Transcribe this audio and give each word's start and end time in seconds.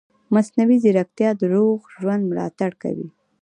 مصنوعي 0.33 0.77
ځیرکتیا 0.83 1.29
د 1.39 1.41
روغ 1.53 1.79
ژوند 1.99 2.23
ملاتړ 2.31 2.71
کوي. 2.83 3.07